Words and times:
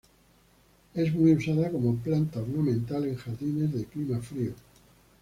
Es 0.95 1.13
muy 1.13 1.33
usada 1.33 1.69
como 1.69 1.95
planta 1.95 2.39
ornamental 2.39 3.05
en 3.05 3.17
jardines 3.17 3.71
de 3.71 3.85
clima 3.85 4.19
frío. 4.19 4.53